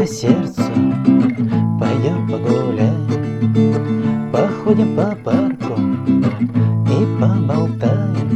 [0.00, 0.62] по сердцу
[1.78, 3.06] Пойдем погуляем
[4.32, 5.74] Походим по парку
[6.88, 8.28] И поболтаем.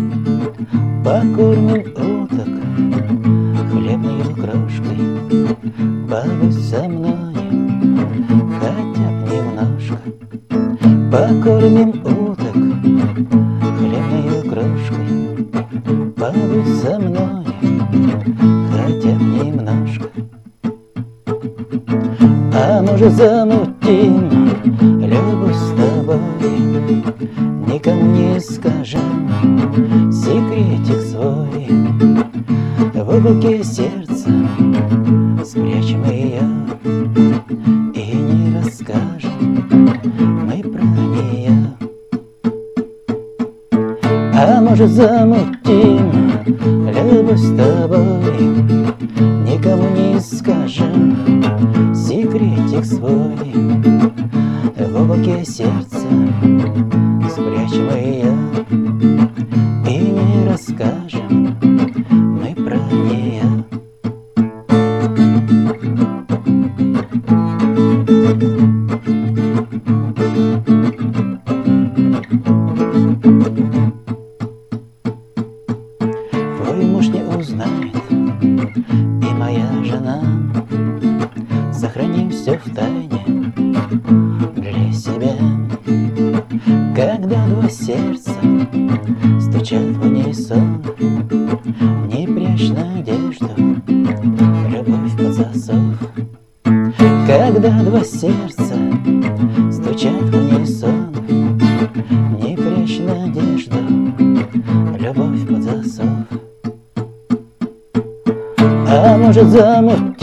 [1.03, 2.53] Покормим уток
[3.71, 4.99] Хлебной крошкой
[6.07, 7.35] Побудь со мной
[8.61, 9.99] Хотя б немножко.
[11.11, 12.59] Покормим уток
[13.79, 15.09] Хлебной крошкой
[16.15, 17.45] Побудь со мной
[18.71, 20.34] Хотя б немножко
[22.67, 24.49] а может замутим
[25.01, 26.19] любовь с тобой.
[27.67, 29.29] Никому не скажем
[30.11, 31.67] секретик свой.
[32.95, 34.31] В уголке сердца
[35.45, 36.41] спрячем ее
[37.95, 39.67] И не расскажем
[40.47, 41.77] мы про нее.
[44.35, 48.25] А может замутим любовь с тобой.
[49.47, 49.74] Никому
[53.05, 56.09] В уголке сердца
[57.29, 58.33] спрячем ее
[59.87, 61.55] И не расскажем
[62.41, 63.43] мы про нее
[76.57, 80.44] Твой муж не узнает И моя жена
[81.95, 83.23] Сохраним все в тайне
[84.57, 85.37] Для себя.
[86.97, 88.33] Когда два сердца
[89.41, 90.83] Стучат в унисон
[92.09, 93.49] Не прячь надежду
[94.69, 95.79] Любовь под засов.
[97.29, 98.75] Когда два сердца
[99.71, 101.15] Стучат в унисон
[102.41, 103.79] Не прячь надежду
[104.99, 106.09] Любовь под засов.
[108.89, 110.14] А может замутим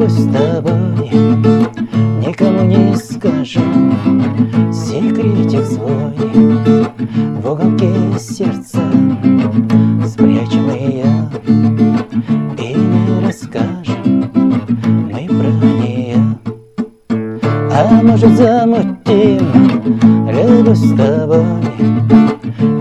[0.00, 1.10] любовь с тобой
[2.26, 3.92] Никому не скажем.
[4.72, 6.14] Секретик свой
[7.40, 8.80] В уголке сердца
[10.06, 11.30] спрячем ее
[12.58, 14.30] И не расскажем
[15.10, 16.38] мы про нее
[17.70, 19.46] А может замутим
[20.28, 21.44] любовь с тобой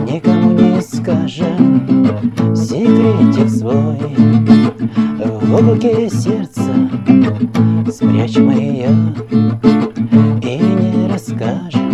[0.09, 2.55] Никому не скажем.
[2.55, 3.97] Секретик свой
[5.19, 6.88] В уголке сердца
[7.91, 8.89] спрячем ее
[10.41, 11.88] И не расскажем